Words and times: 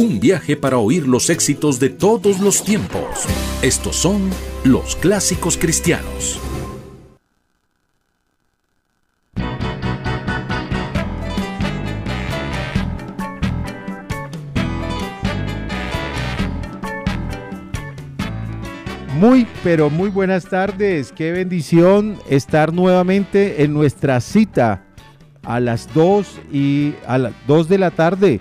Un 0.00 0.18
viaje 0.18 0.56
para 0.56 0.78
oír 0.78 1.06
los 1.06 1.28
éxitos 1.28 1.78
de 1.78 1.90
todos 1.90 2.40
los 2.40 2.64
tiempos. 2.64 3.26
Estos 3.60 3.96
son 3.96 4.30
los 4.64 4.96
clásicos 4.96 5.58
cristianos. 5.58 6.40
Muy, 19.18 19.46
pero 19.62 19.90
muy 19.90 20.08
buenas 20.08 20.46
tardes. 20.46 21.12
Qué 21.12 21.30
bendición 21.32 22.16
estar 22.26 22.72
nuevamente 22.72 23.64
en 23.64 23.74
nuestra 23.74 24.22
cita 24.22 24.82
a 25.42 25.60
las 25.60 25.92
2 25.92 26.40
y 26.50 26.94
a 27.06 27.18
las 27.18 27.34
2 27.46 27.68
de 27.68 27.78
la 27.78 27.90
tarde 27.90 28.40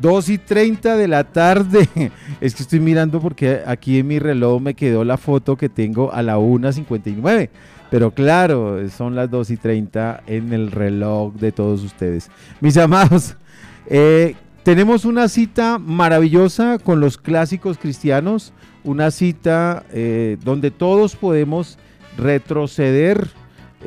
2 0.00 0.28
y 0.28 0.38
30 0.38 0.96
de 0.96 1.08
la 1.08 1.24
tarde. 1.24 1.88
Es 2.40 2.54
que 2.54 2.62
estoy 2.62 2.80
mirando 2.80 3.20
porque 3.20 3.62
aquí 3.66 3.98
en 3.98 4.06
mi 4.06 4.18
reloj 4.18 4.60
me 4.60 4.74
quedó 4.74 5.04
la 5.04 5.16
foto 5.16 5.56
que 5.56 5.68
tengo 5.68 6.12
a 6.12 6.22
la 6.22 6.38
1.59. 6.38 7.50
Pero 7.90 8.10
claro, 8.12 8.88
son 8.90 9.16
las 9.16 9.30
2 9.30 9.50
y 9.50 9.56
30 9.56 10.22
en 10.26 10.52
el 10.52 10.70
reloj 10.70 11.34
de 11.34 11.52
todos 11.52 11.82
ustedes. 11.82 12.30
Mis 12.60 12.76
amados, 12.76 13.34
eh, 13.86 14.36
tenemos 14.62 15.04
una 15.04 15.28
cita 15.28 15.78
maravillosa 15.78 16.78
con 16.78 17.00
los 17.00 17.16
clásicos 17.16 17.78
cristianos. 17.78 18.52
Una 18.84 19.10
cita 19.10 19.84
eh, 19.92 20.36
donde 20.44 20.70
todos 20.70 21.16
podemos 21.16 21.78
retroceder 22.16 23.28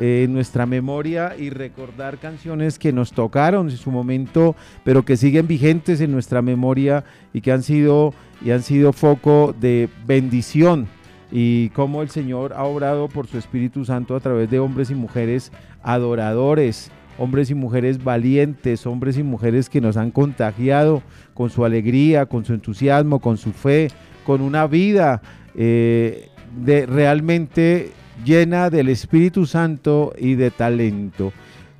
en 0.02 0.32
nuestra 0.32 0.66
memoria 0.66 1.36
y 1.38 1.50
recordar 1.50 2.18
canciones 2.18 2.76
que 2.76 2.92
nos 2.92 3.12
tocaron 3.12 3.70
en 3.70 3.76
su 3.76 3.92
momento, 3.92 4.56
pero 4.82 5.04
que 5.04 5.16
siguen 5.16 5.46
vigentes 5.46 6.00
en 6.00 6.10
nuestra 6.10 6.42
memoria 6.42 7.04
y 7.32 7.40
que 7.40 7.52
han 7.52 7.62
sido, 7.62 8.12
y 8.44 8.50
han 8.50 8.64
sido 8.64 8.92
foco 8.92 9.54
de 9.60 9.88
bendición. 10.04 10.88
Y 11.30 11.68
cómo 11.68 12.02
el 12.02 12.10
Señor 12.10 12.52
ha 12.52 12.64
obrado 12.64 13.08
por 13.08 13.28
su 13.28 13.38
Espíritu 13.38 13.84
Santo 13.84 14.16
a 14.16 14.20
través 14.20 14.50
de 14.50 14.58
hombres 14.58 14.90
y 14.90 14.96
mujeres 14.96 15.52
adoradores, 15.84 16.90
hombres 17.16 17.50
y 17.50 17.54
mujeres 17.54 18.02
valientes, 18.02 18.86
hombres 18.88 19.16
y 19.18 19.22
mujeres 19.22 19.70
que 19.70 19.80
nos 19.80 19.96
han 19.96 20.10
contagiado 20.10 21.04
con 21.32 21.48
su 21.48 21.64
alegría, 21.64 22.26
con 22.26 22.44
su 22.44 22.54
entusiasmo, 22.54 23.20
con 23.20 23.36
su 23.36 23.52
fe, 23.52 23.88
con 24.26 24.40
una 24.40 24.66
vida 24.66 25.22
eh, 25.54 26.28
de 26.60 26.86
realmente 26.86 27.92
llena 28.24 28.70
del 28.70 28.88
Espíritu 28.88 29.46
Santo 29.46 30.12
y 30.18 30.34
de 30.34 30.50
talento. 30.50 31.32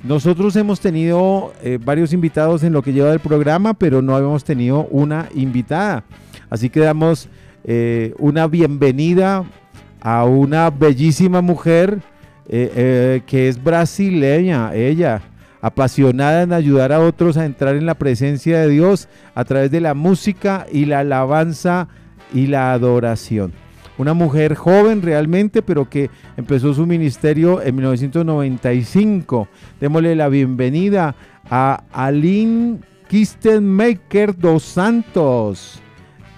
Nosotros 0.03 0.57
hemos 0.57 0.81
tenido 0.81 1.53
eh, 1.63 1.79
varios 1.83 2.13
invitados 2.13 2.65
en 2.65 2.73
lo 2.73 2.83
que 2.83 2.93
lleva 2.93 3.11
del 3.11 3.21
programa, 3.21 3.75
pero 3.75 4.03
no 4.03 4.17
habíamos 4.17 4.43
tenido 4.43 4.87
una 4.91 5.29
invitada. 5.35 6.05
Así 6.51 6.71
que 6.71 6.81
damos 6.81 7.29
eh, 7.65 8.13
una 8.19 8.49
bienvenida 8.49 9.45
a 10.01 10.25
una 10.25 10.71
bellísima 10.71 11.41
mujer 11.41 12.01
eh, 12.49 13.23
que 13.27 13.49
es 13.49 13.63
brasileña, 13.63 14.75
ella, 14.75 15.23
apasionada 15.61 16.43
en 16.43 16.53
ayudar 16.53 16.93
a 16.93 16.99
otros 16.99 17.37
a 17.37 17.47
entrar 17.47 17.77
en 17.77 17.87
la 17.87 17.95
presencia 17.95 18.61
de 18.61 18.69
Dios 18.69 19.09
a 19.37 19.45
través 19.45 19.71
de 19.71 19.81
la 19.81 19.95
música 19.95 20.67
y 20.73 20.87
la 20.87 20.99
alabanza 20.99 21.87
y 22.35 22.49
la 22.49 22.73
adoración 22.73 23.62
una 24.03 24.15
mujer 24.15 24.57
joven 24.57 25.01
realmente, 25.01 25.63
pero 25.63 25.89
que 25.89 26.11
empezó 26.37 26.75
su 26.75 26.87
ministerio 26.87 27.63
en 27.63 27.77
1995. 27.77 29.49
Démosle 29.81 30.17
la 30.17 30.29
bienvenida 30.29 31.15
a 31.49 31.85
Aline 31.93 32.81
Kistenmaker 33.09 34.37
dos 34.37 34.65
Santos. 34.65 35.83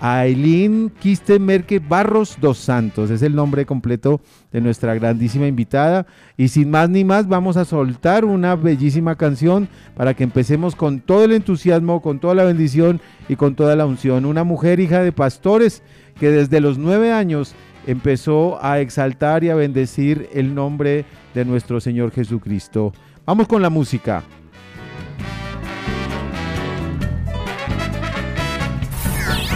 Aileen 0.07 0.93
Kistenmaker 1.01 1.81
Barros 1.81 2.37
dos 2.39 2.59
Santos, 2.59 3.09
es 3.11 3.23
el 3.23 3.35
nombre 3.35 3.65
completo 3.65 4.21
de 4.53 4.61
nuestra 4.61 4.95
grandísima 4.95 5.47
invitada. 5.47 6.07
Y 6.37 6.49
sin 6.49 6.71
más 6.71 6.91
ni 6.91 7.05
más, 7.05 7.27
vamos 7.27 7.57
a 7.57 7.65
soltar 7.65 8.27
una 8.27 8.55
bellísima 8.55 9.17
canción 9.17 9.67
para 9.97 10.13
que 10.13 10.23
empecemos 10.23 10.77
con 10.77 11.01
todo 11.01 11.25
el 11.25 11.33
entusiasmo, 11.33 12.03
con 12.03 12.19
toda 12.19 12.35
la 12.35 12.45
bendición 12.45 13.01
y 13.31 13.37
con 13.37 13.55
toda 13.55 13.77
la 13.77 13.87
unción. 13.87 14.27
Una 14.27 14.45
mujer 14.45 14.79
hija 14.79 15.03
de 15.03 15.11
pastores 15.11 15.83
que 16.19 16.31
desde 16.31 16.61
los 16.61 16.79
nueve 16.79 17.13
años 17.13 17.55
empezó 17.87 18.63
a 18.65 18.81
exaltar 18.81 19.45
y 19.45 19.51
a 19.51 19.55
bendecir 19.55 20.29
el 20.33 20.55
nombre 20.55 21.05
de 21.35 21.45
nuestro 21.45 21.81
Señor 21.81 22.13
Jesucristo. 22.13 22.93
Vamos 23.27 23.49
con 23.49 23.63
la 23.63 23.71
música. 23.71 24.23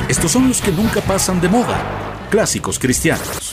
Estos 0.09 0.31
son 0.33 0.49
los 0.49 0.63
que 0.63 0.73
nunca 0.73 1.03
pasan 1.03 1.41
de 1.41 1.49
moda, 1.49 1.79
clásicos 2.31 2.79
cristianos. 2.79 3.48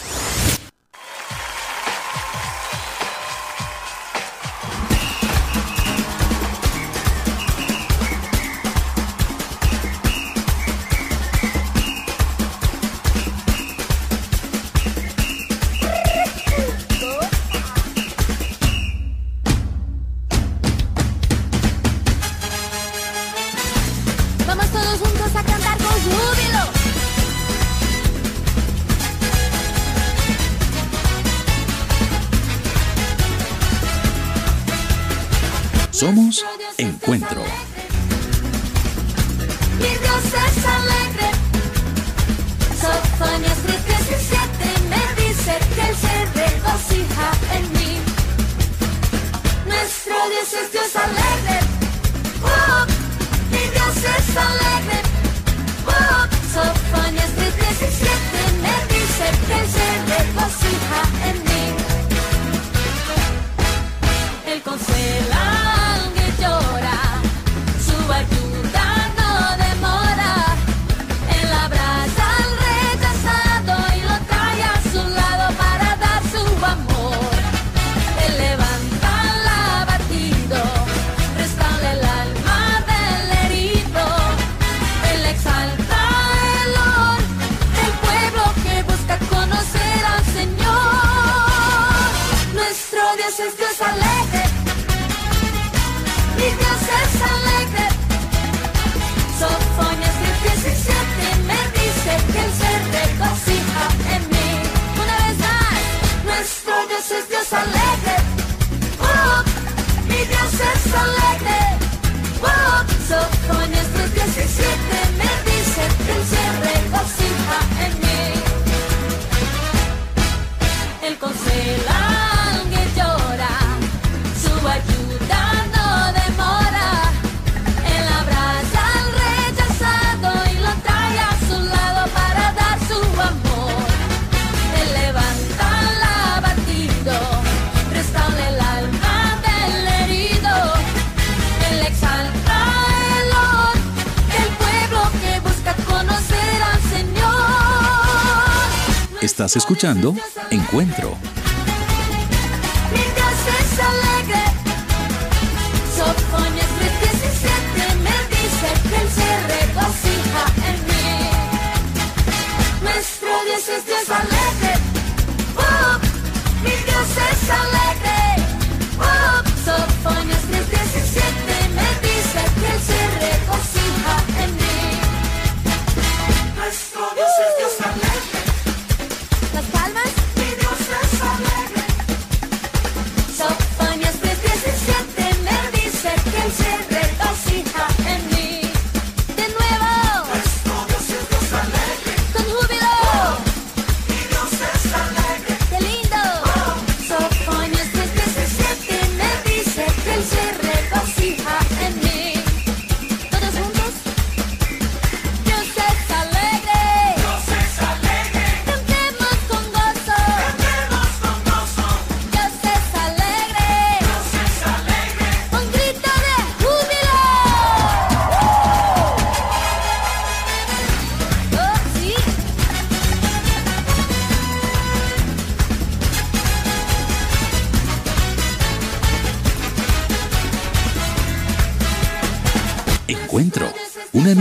Estás 149.46 149.58
escuchando 149.58 150.16
Encuentro. 150.50 151.35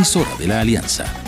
Emisora 0.05 0.37
de 0.37 0.47
la 0.47 0.61
Alianza. 0.61 1.24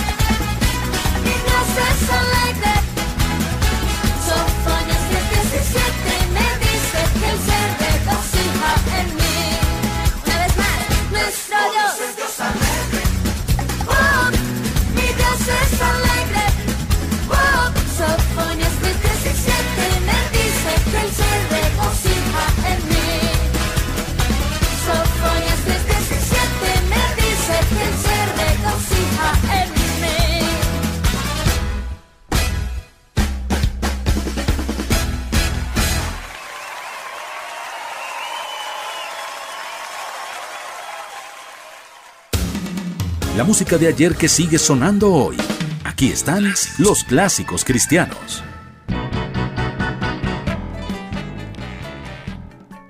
La 43.37 43.45
música 43.45 43.77
de 43.77 43.87
ayer 43.87 44.15
que 44.15 44.29
sigue 44.29 44.57
sonando 44.57 45.13
hoy. 45.13 45.37
Aquí 45.85 46.07
están 46.09 46.43
los 46.79 47.05
clásicos 47.05 47.67
cristianos. 47.67 48.43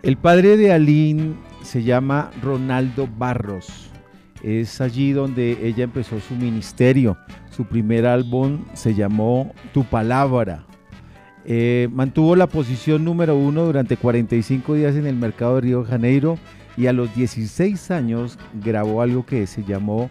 El 0.05 0.17
padre 0.17 0.57
de 0.57 0.73
Aline 0.73 1.35
se 1.65 1.83
llama 1.83 2.31
Ronaldo 2.41 3.09
Barros. 3.19 3.91
Es 4.41 4.81
allí 4.81 5.11
donde 5.11 5.67
ella 5.67 5.83
empezó 5.83 6.21
su 6.21 6.37
ministerio. 6.37 7.17
Su 7.51 7.65
primer 7.65 8.07
álbum 8.07 8.67
se 8.73 8.95
llamó 8.95 9.53
Tu 9.75 9.83
Palabra. 9.83 10.65
Eh, 11.45 11.89
mantuvo 11.91 12.37
la 12.37 12.47
posición 12.47 13.05
número 13.05 13.37
uno 13.37 13.65
durante 13.65 13.97
45 13.97 14.75
días 14.75 14.95
en 14.95 15.09
el 15.09 15.17
mercado 15.17 15.57
de 15.57 15.63
Río 15.63 15.83
de 15.83 15.91
Janeiro 15.91 16.39
y 16.77 16.87
a 16.87 16.93
los 16.93 17.13
16 17.17 17.91
años 17.91 18.39
grabó 18.63 19.03
algo 19.03 19.27
que 19.27 19.49
se 19.49 19.65
llamó 19.65 20.09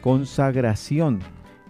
Consagración, 0.00 1.20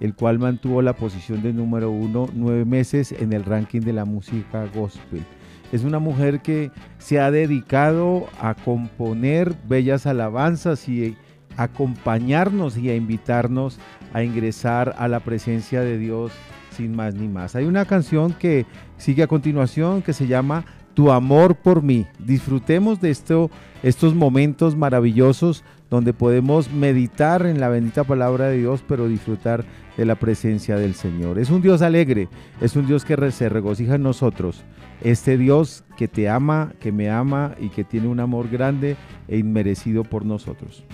el 0.00 0.14
cual 0.14 0.38
mantuvo 0.38 0.82
la 0.82 0.94
posición 0.94 1.42
de 1.42 1.52
número 1.52 1.90
uno 1.90 2.28
nueve 2.34 2.64
meses 2.64 3.12
en 3.12 3.32
el 3.32 3.44
ranking 3.44 3.80
de 3.80 3.92
la 3.92 4.04
música 4.04 4.66
gospel. 4.74 5.24
Es 5.72 5.84
una 5.84 5.98
mujer 5.98 6.40
que 6.40 6.70
se 6.98 7.20
ha 7.20 7.30
dedicado 7.30 8.26
a 8.40 8.54
componer 8.54 9.54
bellas 9.68 10.06
alabanzas 10.06 10.88
y 10.88 11.16
acompañarnos 11.56 12.78
y 12.78 12.88
a 12.88 12.96
invitarnos 12.96 13.78
a 14.12 14.22
ingresar 14.22 14.94
a 14.98 15.08
la 15.08 15.20
presencia 15.20 15.80
de 15.80 15.98
Dios 15.98 16.32
sin 16.70 16.94
más 16.94 17.14
ni 17.14 17.28
más. 17.28 17.56
Hay 17.56 17.64
una 17.64 17.84
canción 17.84 18.32
que 18.32 18.64
sigue 18.96 19.24
a 19.24 19.26
continuación 19.26 20.00
que 20.00 20.12
se 20.12 20.26
llama 20.26 20.64
Tu 20.94 21.10
amor 21.10 21.56
por 21.56 21.82
mí. 21.82 22.06
Disfrutemos 22.20 23.00
de 23.00 23.10
esto, 23.10 23.50
estos 23.82 24.14
momentos 24.14 24.76
maravillosos 24.76 25.64
donde 25.90 26.12
podemos 26.12 26.70
meditar 26.70 27.46
en 27.46 27.60
la 27.60 27.68
bendita 27.68 28.04
palabra 28.04 28.48
de 28.48 28.58
Dios, 28.58 28.84
pero 28.86 29.08
disfrutar 29.08 29.64
de 29.96 30.04
la 30.04 30.14
presencia 30.14 30.76
del 30.76 30.94
Señor. 30.94 31.38
Es 31.38 31.50
un 31.50 31.62
Dios 31.62 31.82
alegre, 31.82 32.28
es 32.60 32.76
un 32.76 32.86
Dios 32.86 33.04
que 33.04 33.30
se 33.30 33.48
regocija 33.48 33.96
en 33.96 34.02
nosotros. 34.02 34.64
Este 35.02 35.38
Dios 35.38 35.84
que 35.96 36.08
te 36.08 36.28
ama, 36.28 36.72
que 36.80 36.92
me 36.92 37.10
ama 37.10 37.54
y 37.58 37.68
que 37.70 37.84
tiene 37.84 38.08
un 38.08 38.20
amor 38.20 38.48
grande 38.48 38.96
e 39.28 39.38
inmerecido 39.38 40.04
por 40.04 40.24
nosotros. 40.24 40.84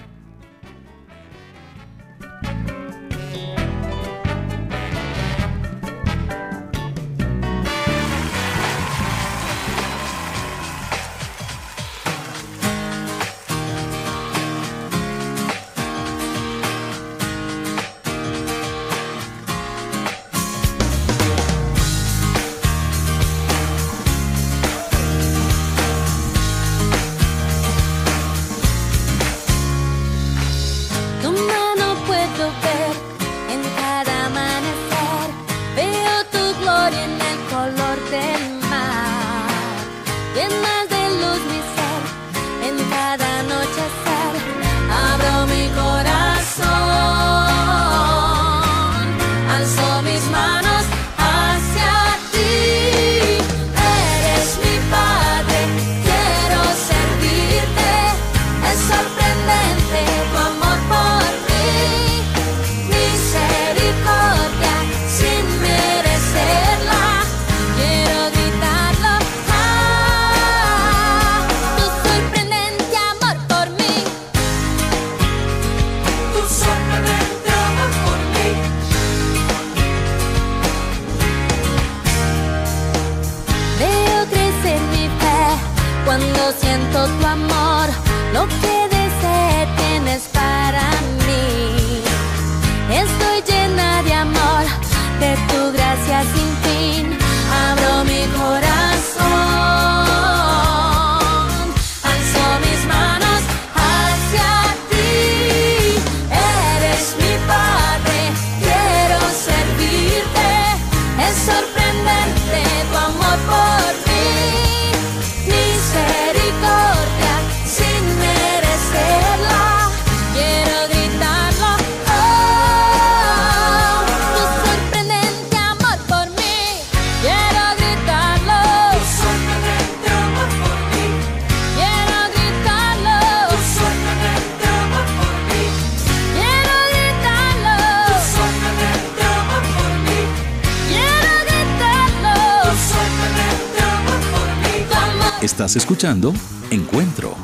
Estás 145.54 145.76
escuchando 145.76 146.32
Encuentro. 146.72 147.36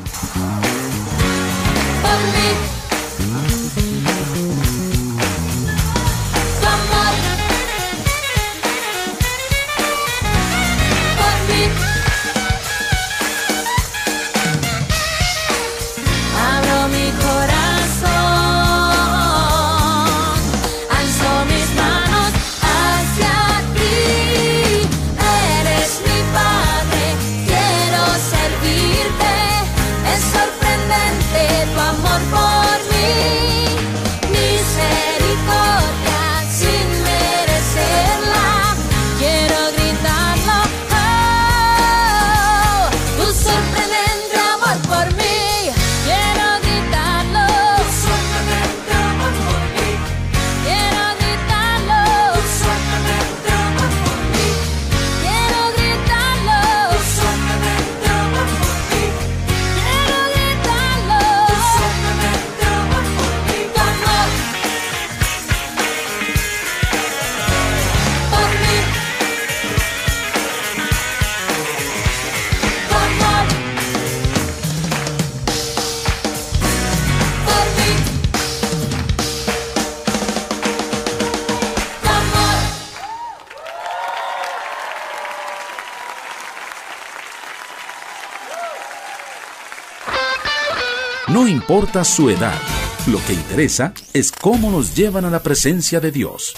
Importa 91.70 92.02
su 92.02 92.28
edad, 92.28 92.58
lo 93.06 93.18
que 93.28 93.32
interesa 93.32 93.94
es 94.12 94.32
cómo 94.32 94.72
nos 94.72 94.96
llevan 94.96 95.24
a 95.24 95.30
la 95.30 95.38
presencia 95.38 96.00
de 96.00 96.10
Dios. 96.10 96.52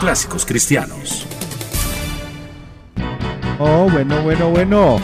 Clásicos 0.00 0.46
cristianos. 0.46 1.26
Oh, 3.58 3.86
bueno, 3.92 4.22
bueno, 4.22 4.48
bueno. 4.48 4.96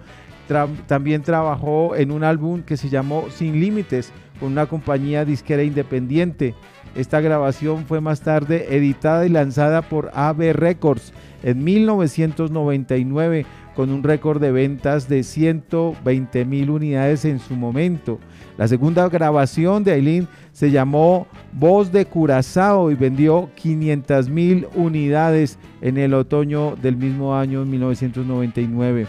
Tra- 0.47 0.69
también 0.87 1.23
trabajó 1.23 1.95
en 1.97 2.11
un 2.11 2.23
álbum 2.23 2.63
que 2.63 2.77
se 2.77 2.87
llamó 2.89 3.25
Sin 3.29 3.59
Límites 3.59 4.13
con 4.39 4.53
una 4.53 4.67
compañía 4.67 5.25
disquera 5.25 5.63
independiente. 5.63 6.55
Esta 6.95 7.21
grabación 7.21 7.85
fue 7.85 8.01
más 8.01 8.21
tarde 8.21 8.67
editada 8.75 9.25
y 9.25 9.29
lanzada 9.29 9.81
por 9.81 10.11
AB 10.13 10.51
Records 10.53 11.13
en 11.43 11.63
1999 11.63 13.45
con 13.75 13.89
un 13.89 14.03
récord 14.03 14.41
de 14.41 14.51
ventas 14.51 15.07
de 15.07 15.23
120 15.23 16.45
mil 16.45 16.69
unidades 16.69 17.25
en 17.25 17.39
su 17.39 17.55
momento. 17.55 18.19
La 18.57 18.67
segunda 18.67 19.07
grabación 19.09 19.83
de 19.83 19.93
Aileen 19.93 20.27
se 20.51 20.71
llamó 20.71 21.27
Voz 21.53 21.91
de 21.91 22.05
Curazao 22.05 22.91
y 22.91 22.95
vendió 22.95 23.49
500 23.55 24.29
mil 24.29 24.67
unidades 24.75 25.57
en 25.81 25.97
el 25.97 26.13
otoño 26.13 26.75
del 26.81 26.97
mismo 26.97 27.35
año 27.35 27.65
1999. 27.65 29.07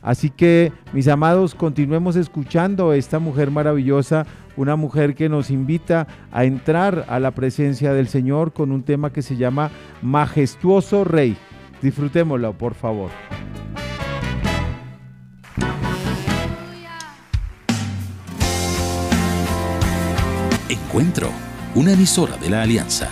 Así 0.00 0.30
que, 0.30 0.72
mis 0.92 1.08
amados, 1.08 1.54
continuemos 1.54 2.16
escuchando 2.16 2.90
a 2.90 2.96
esta 2.96 3.18
mujer 3.18 3.50
maravillosa, 3.50 4.26
una 4.56 4.76
mujer 4.76 5.14
que 5.14 5.28
nos 5.28 5.50
invita 5.50 6.06
a 6.32 6.44
entrar 6.44 7.04
a 7.08 7.18
la 7.18 7.32
presencia 7.32 7.92
del 7.92 8.08
Señor 8.08 8.52
con 8.52 8.72
un 8.72 8.84
tema 8.84 9.12
que 9.12 9.22
se 9.22 9.36
llama 9.36 9.70
Majestuoso 10.02 11.04
Rey. 11.04 11.36
Disfrutémoslo, 11.82 12.52
por 12.56 12.74
favor. 12.74 13.10
Encuentro, 20.68 21.30
una 21.74 21.92
emisora 21.92 22.36
de 22.36 22.50
la 22.50 22.62
Alianza. 22.62 23.10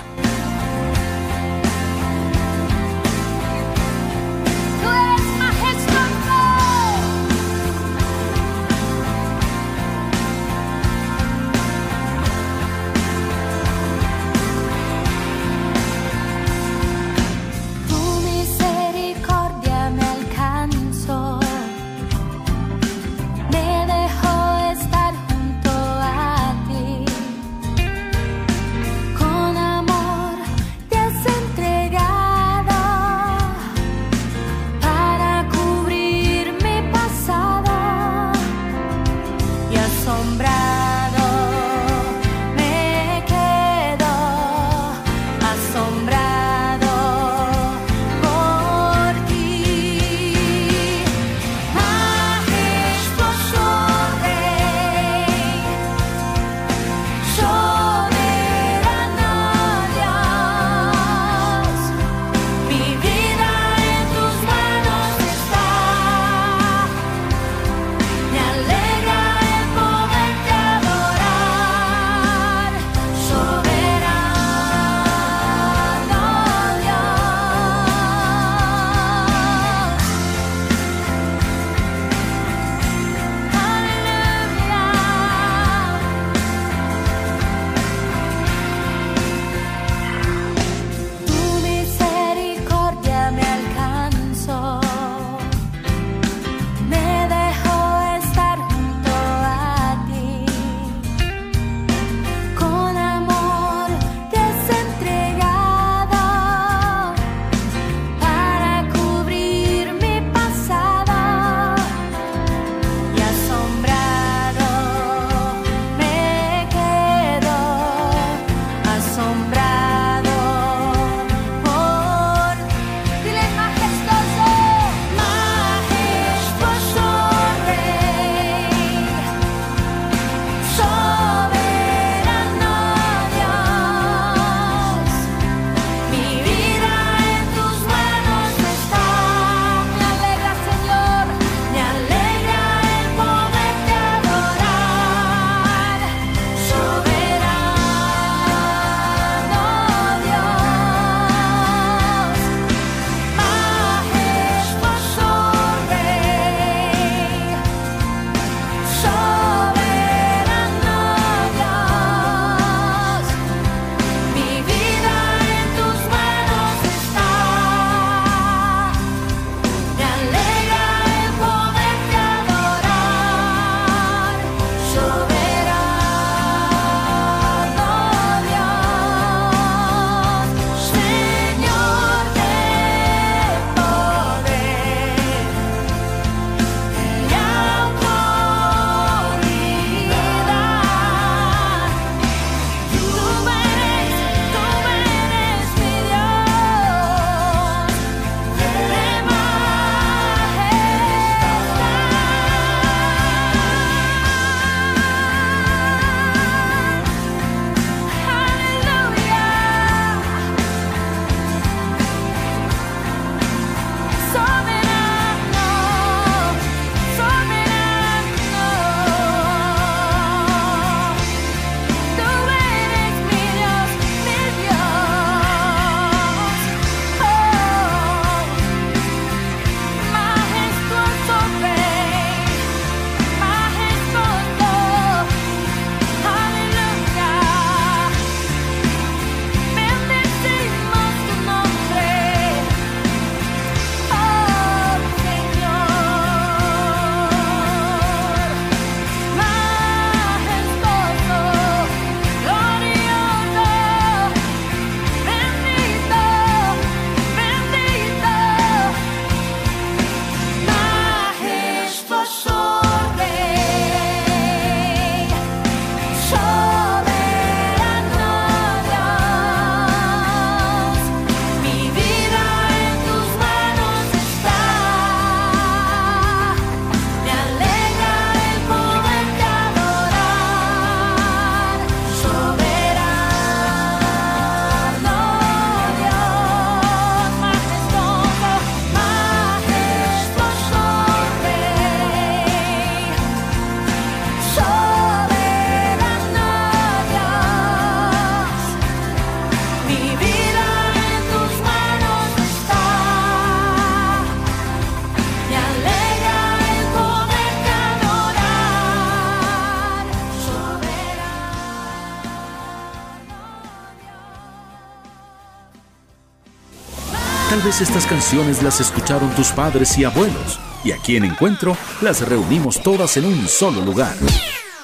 estas 317.66 318.06
canciones 318.06 318.62
las 318.62 318.80
escucharon 318.80 319.28
tus 319.34 319.48
padres 319.48 319.98
y 319.98 320.04
abuelos, 320.04 320.60
y 320.84 320.92
aquí 320.92 321.16
en 321.16 321.24
Encuentro 321.24 321.76
las 322.00 322.26
reunimos 322.26 322.80
todas 322.80 323.16
en 323.16 323.24
un 323.24 323.48
solo 323.48 323.80
lugar. 323.80 324.14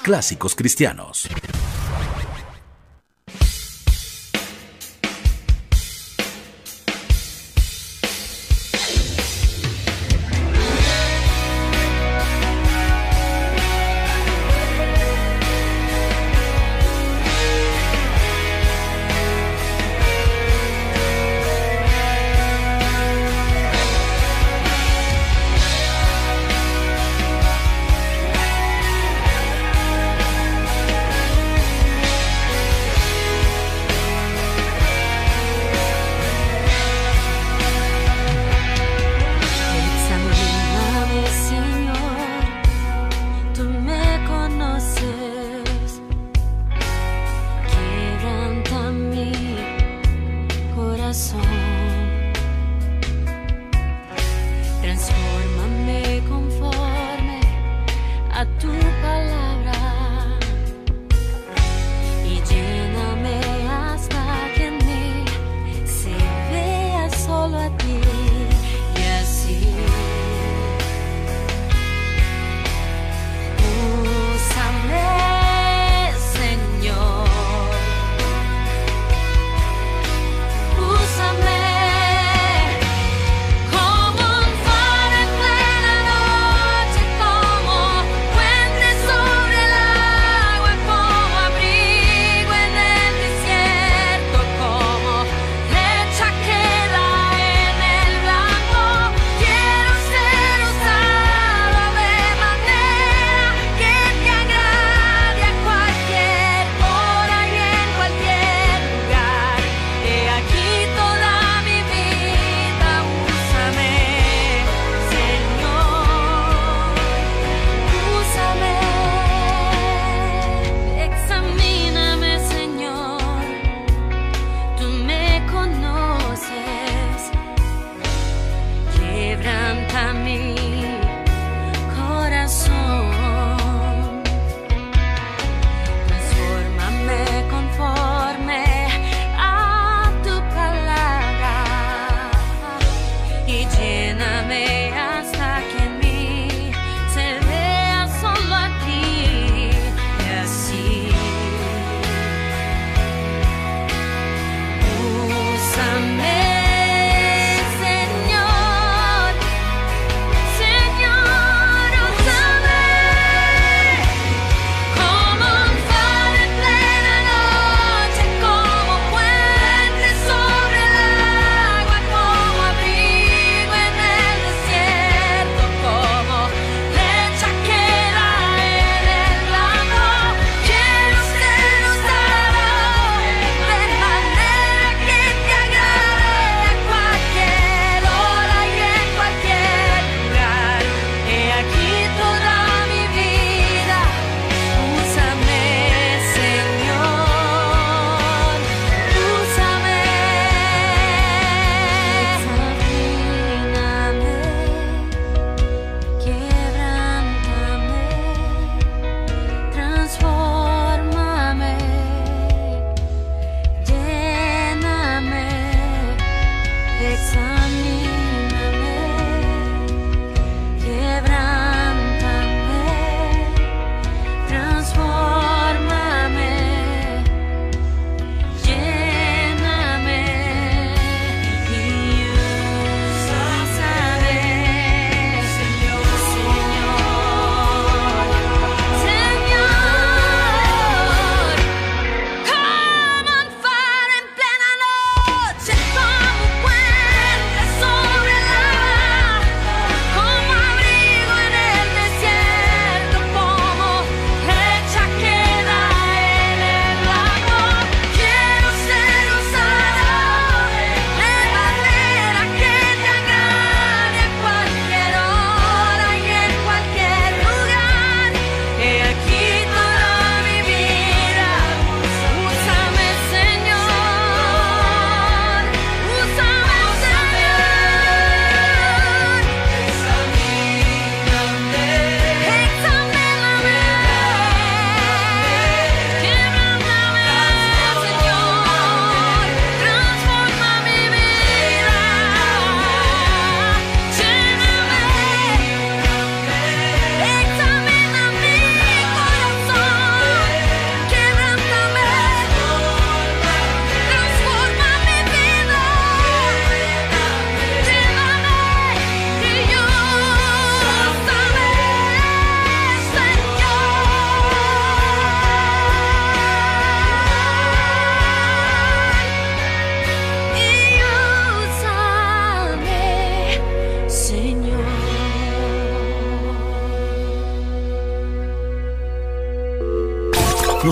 Clásicos 0.03 0.53
cristianos. 0.53 1.29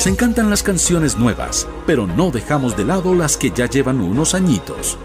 Nos 0.02 0.08
encantan 0.08 0.50
las 0.50 0.64
canciones 0.64 1.16
nuevas, 1.16 1.68
pero 1.86 2.08
no 2.08 2.32
dejamos 2.32 2.76
de 2.76 2.86
lado 2.86 3.14
las 3.14 3.38
que 3.38 3.52
ya 3.52 3.68
llevan 3.68 4.02
unos 4.02 4.34
añitos. 4.34 4.98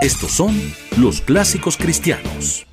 Estos 0.00 0.30
son 0.30 0.54
los 0.98 1.20
clásicos 1.20 1.76
cristianos. 1.76 2.64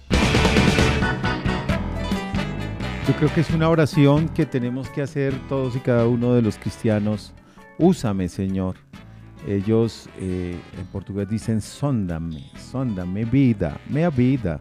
Yo 3.08 3.15
creo 3.15 3.34
que 3.34 3.41
es 3.41 3.50
una 3.50 3.70
oración 3.70 4.30
que 4.30 4.46
tenemos 4.46 4.88
que 4.91 5.02
hacer 5.02 5.34
todos 5.50 5.76
y 5.76 5.80
cada 5.80 6.06
uno 6.06 6.36
de 6.36 6.43
los 6.43 6.60
cristianos. 6.60 7.34
Úsame, 7.80 8.30
Señor. 8.30 8.76
Ellos 9.48 10.10
eh, 10.20 10.60
en 10.78 10.86
portugués 10.91 11.28
dicen 11.28 11.60
sondame, 11.60 12.52
sondame 12.72 13.26
vida, 13.26 13.82
mea 13.89 14.12
vida. 14.12 14.60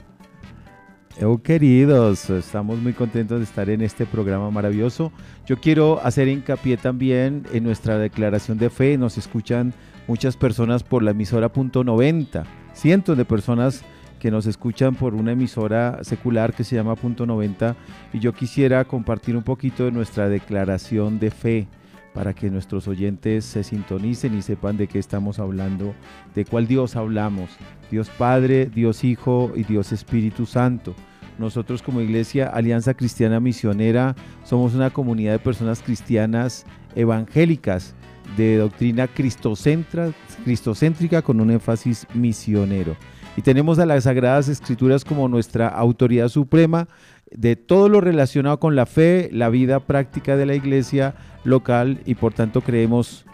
Oh, 1.23 1.39
queridos, 1.39 2.29
estamos 2.29 2.79
muy 2.79 2.93
contentos 2.93 3.39
de 3.39 3.45
estar 3.45 3.71
en 3.71 3.81
este 3.81 4.05
programa 4.05 4.51
maravilloso. 4.51 5.13
Yo 5.47 5.59
quiero 5.59 5.99
hacer 6.05 6.29
hincapié 6.29 6.77
también 6.77 7.45
en 7.55 7.65
nuestra 7.65 7.97
declaración 7.97 8.59
de 8.59 8.69
fe. 8.69 8.99
Nos 8.99 9.17
escuchan 9.17 9.73
muchas 10.09 10.37
personas 10.37 10.83
por 10.83 11.03
la 11.03 11.13
emisora 11.13 11.51
punto 11.51 11.85
.90, 11.85 12.45
cientos 12.75 13.17
de 13.17 13.25
personas 13.25 13.83
que 14.21 14.31
nos 14.31 14.45
escuchan 14.45 14.95
por 14.95 15.15
una 15.15 15.33
emisora 15.33 16.01
secular 16.03 16.53
que 16.53 16.65
se 16.65 16.77
llama 16.77 16.97
Punto 16.97 17.25
90 17.25 17.77
y 18.13 18.19
yo 18.19 18.35
quisiera 18.35 18.85
compartir 18.85 19.37
un 19.37 19.43
poquito 19.43 19.87
de 19.87 19.93
nuestra 19.93 20.29
declaración 20.29 21.19
de 21.19 21.31
fe 21.31 21.69
para 22.13 22.35
que 22.35 22.51
nuestros 22.51 22.89
oyentes 22.89 23.45
se 23.45 23.63
sintonicen 23.63 24.37
y 24.37 24.43
sepan 24.43 24.77
de 24.77 24.87
qué 24.87 24.99
estamos 24.99 25.39
hablando, 25.39 25.95
de 26.35 26.45
cuál 26.45 26.67
Dios 26.67 26.97
hablamos, 26.97 27.51
Dios 27.91 28.09
Padre, 28.09 28.67
Dios 28.67 29.05
Hijo 29.05 29.53
y 29.55 29.65
Dios 29.65 29.93
Espíritu 29.93 30.45
Santo. 30.47 30.95
Nosotros 31.39 31.83
como 31.83 32.01
Iglesia 32.01 32.49
Alianza 32.49 32.95
Cristiana 32.95 33.41
Misionera 33.41 34.15
somos 34.45 34.75
una 34.75 34.91
comunidad 34.91 35.33
de 35.33 35.39
personas 35.39 35.83
cristianas 35.83 36.65
evangélicas 36.95 37.95
de 38.37 38.57
doctrina 38.57 39.07
cristocéntrica 39.07 41.23
con 41.23 41.41
un 41.41 41.51
énfasis 41.51 42.07
misionero. 42.15 42.97
Y 43.37 43.43
tenemos 43.43 43.79
a 43.79 43.87
las 43.87 44.05
Sagradas 44.05 44.49
Escrituras 44.49 45.05
como 45.05 45.29
nuestra 45.29 45.69
autoridad 45.69 46.29
suprema 46.29 46.89
de 47.31 47.57
todo 47.57 47.89
lo 47.89 48.01
relacionado 48.01 48.59
con 48.59 48.77
la 48.77 48.87
fe, 48.87 49.29
la 49.33 49.51
vida 49.51 49.81
práctica 49.81 50.37
de 50.37 50.47
la 50.47 50.55
iglesia 50.55 51.15
local 51.45 52.01
y 52.07 52.15
por 52.15 52.33
tanto 52.33 52.63
creemos 52.63 53.27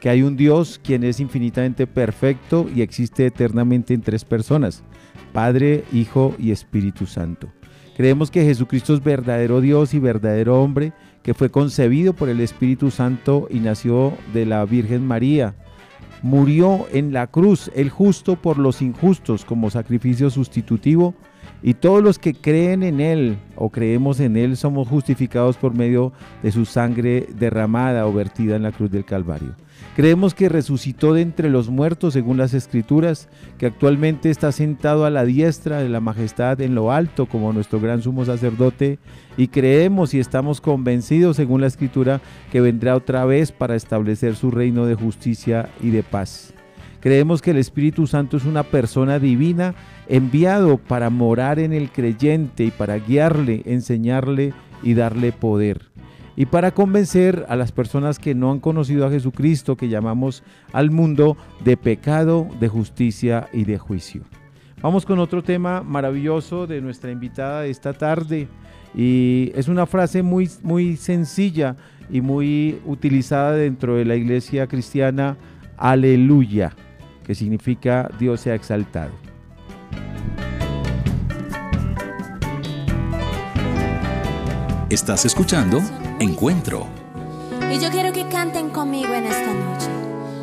que 0.00 0.08
hay 0.08 0.22
un 0.22 0.36
Dios 0.36 0.80
quien 0.82 1.04
es 1.04 1.20
infinitamente 1.20 1.86
perfecto 1.86 2.68
y 2.74 2.82
existe 2.82 3.26
eternamente 3.26 3.94
en 3.94 4.02
tres 4.02 4.24
personas, 4.24 4.82
Padre, 5.32 5.84
Hijo 5.92 6.34
y 6.38 6.50
Espíritu 6.50 7.06
Santo. 7.06 7.48
Creemos 7.96 8.30
que 8.30 8.44
Jesucristo 8.44 8.94
es 8.94 9.02
verdadero 9.02 9.60
Dios 9.60 9.92
y 9.94 9.98
verdadero 9.98 10.62
hombre, 10.62 10.92
que 11.22 11.34
fue 11.34 11.50
concebido 11.50 12.12
por 12.12 12.28
el 12.28 12.40
Espíritu 12.40 12.90
Santo 12.90 13.48
y 13.50 13.58
nació 13.58 14.12
de 14.32 14.46
la 14.46 14.64
Virgen 14.64 15.06
María 15.06 15.54
murió 16.22 16.86
en 16.92 17.12
la 17.12 17.26
cruz, 17.26 17.70
el 17.74 17.90
justo 17.90 18.36
por 18.36 18.58
los 18.58 18.82
injustos, 18.82 19.44
como 19.44 19.70
sacrificio 19.70 20.30
sustitutivo, 20.30 21.14
y 21.62 21.74
todos 21.74 22.02
los 22.02 22.18
que 22.18 22.34
creen 22.34 22.82
en 22.82 23.00
Él 23.00 23.38
o 23.56 23.70
creemos 23.70 24.20
en 24.20 24.36
Él 24.36 24.56
somos 24.56 24.88
justificados 24.88 25.56
por 25.56 25.74
medio 25.74 26.12
de 26.42 26.52
su 26.52 26.64
sangre 26.64 27.28
derramada 27.38 28.06
o 28.06 28.12
vertida 28.12 28.56
en 28.56 28.62
la 28.62 28.72
cruz 28.72 28.90
del 28.90 29.04
Calvario. 29.04 29.54
Creemos 29.96 30.34
que 30.34 30.48
resucitó 30.48 31.14
de 31.14 31.22
entre 31.22 31.50
los 31.50 31.68
muertos 31.68 32.12
según 32.12 32.36
las 32.36 32.54
escrituras, 32.54 33.28
que 33.58 33.66
actualmente 33.66 34.30
está 34.30 34.52
sentado 34.52 35.04
a 35.04 35.10
la 35.10 35.24
diestra 35.24 35.82
de 35.82 35.88
la 35.88 36.00
majestad 36.00 36.60
en 36.60 36.74
lo 36.74 36.92
alto 36.92 37.26
como 37.26 37.52
nuestro 37.52 37.80
gran 37.80 38.02
sumo 38.02 38.24
sacerdote, 38.24 38.98
y 39.36 39.48
creemos 39.48 40.14
y 40.14 40.20
estamos 40.20 40.60
convencidos 40.60 41.36
según 41.36 41.60
la 41.60 41.66
escritura 41.66 42.20
que 42.52 42.60
vendrá 42.60 42.94
otra 42.94 43.24
vez 43.24 43.50
para 43.50 43.74
establecer 43.74 44.36
su 44.36 44.50
reino 44.50 44.86
de 44.86 44.94
justicia 44.94 45.68
y 45.80 45.90
de 45.90 46.02
paz. 46.02 46.54
Creemos 47.00 47.42
que 47.42 47.52
el 47.52 47.58
Espíritu 47.58 48.06
Santo 48.06 48.36
es 48.36 48.44
una 48.44 48.64
persona 48.64 49.18
divina 49.18 49.74
enviado 50.08 50.78
para 50.78 51.10
morar 51.10 51.58
en 51.58 51.72
el 51.72 51.90
creyente 51.90 52.64
y 52.64 52.70
para 52.70 52.98
guiarle, 52.98 53.62
enseñarle 53.66 54.52
y 54.82 54.94
darle 54.94 55.32
poder. 55.32 55.90
Y 56.34 56.46
para 56.46 56.72
convencer 56.72 57.46
a 57.48 57.56
las 57.56 57.72
personas 57.72 58.18
que 58.18 58.34
no 58.34 58.52
han 58.52 58.60
conocido 58.60 59.06
a 59.06 59.10
Jesucristo, 59.10 59.76
que 59.76 59.88
llamamos 59.88 60.42
al 60.72 60.90
mundo, 60.90 61.36
de 61.64 61.76
pecado, 61.76 62.48
de 62.60 62.68
justicia 62.68 63.48
y 63.52 63.64
de 63.64 63.78
juicio. 63.78 64.22
Vamos 64.80 65.04
con 65.04 65.18
otro 65.18 65.42
tema 65.42 65.82
maravilloso 65.82 66.68
de 66.68 66.80
nuestra 66.80 67.10
invitada 67.10 67.62
de 67.62 67.70
esta 67.70 67.92
tarde. 67.92 68.46
Y 68.94 69.50
es 69.56 69.66
una 69.66 69.86
frase 69.86 70.22
muy, 70.22 70.48
muy 70.62 70.96
sencilla 70.96 71.76
y 72.08 72.20
muy 72.20 72.80
utilizada 72.86 73.52
dentro 73.52 73.96
de 73.96 74.04
la 74.04 74.14
iglesia 74.14 74.68
cristiana, 74.68 75.36
aleluya, 75.76 76.72
que 77.28 77.34
significa 77.34 78.08
Dios 78.18 78.40
sea 78.40 78.54
exaltado. 78.54 79.12
Estás 84.88 85.26
escuchando 85.26 85.82
Encuentro. 86.20 86.86
Y 87.70 87.78
yo 87.80 87.90
quiero 87.90 88.14
que 88.14 88.26
canten 88.28 88.70
conmigo 88.70 89.12
en 89.12 89.26
esta 89.26 89.52
noche. 89.52 89.90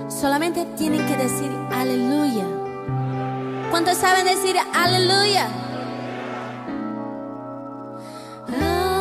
Solamente 0.10 0.68
tienen 0.78 1.04
que 1.08 1.18
decir 1.18 1.50
aleluya. 1.72 2.46
¿Cuántos 3.72 3.98
saben 3.98 4.26
decir 4.26 4.56
aleluya? 4.72 5.50
Aleluya. 8.48 8.95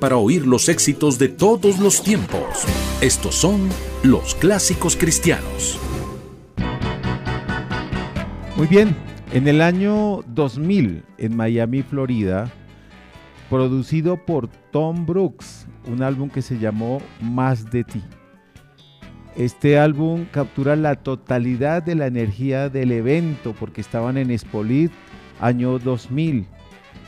Para 0.00 0.16
oír 0.16 0.46
los 0.46 0.68
éxitos 0.68 1.18
de 1.18 1.28
todos 1.28 1.78
los 1.78 2.02
tiempos. 2.02 2.64
Estos 3.00 3.36
son 3.36 3.68
los 4.02 4.34
clásicos 4.34 4.96
cristianos. 4.96 5.78
Muy 8.56 8.66
bien, 8.66 8.96
en 9.32 9.46
el 9.46 9.62
año 9.62 10.22
2000 10.26 11.04
en 11.18 11.36
Miami, 11.36 11.82
Florida, 11.82 12.50
producido 13.48 14.16
por 14.16 14.48
Tom 14.72 15.06
Brooks, 15.06 15.68
un 15.86 16.02
álbum 16.02 16.30
que 16.30 16.42
se 16.42 16.58
llamó 16.58 17.00
Más 17.20 17.70
de 17.70 17.84
ti. 17.84 18.02
Este 19.36 19.78
álbum 19.78 20.24
captura 20.32 20.74
la 20.74 20.96
totalidad 20.96 21.82
de 21.82 21.94
la 21.94 22.08
energía 22.08 22.68
del 22.68 22.90
evento 22.90 23.54
porque 23.58 23.80
estaban 23.80 24.16
en 24.16 24.32
Espolit 24.32 24.90
año 25.40 25.78
2000 25.78 26.46